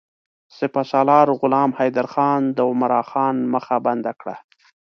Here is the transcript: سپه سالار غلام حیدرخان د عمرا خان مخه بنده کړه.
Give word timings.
سپه 0.57 0.81
سالار 0.91 1.27
غلام 1.41 1.71
حیدرخان 1.79 2.41
د 2.57 2.59
عمرا 2.69 3.01
خان 3.09 3.35
مخه 3.53 3.75
بنده 3.85 4.11
کړه. 4.19 4.35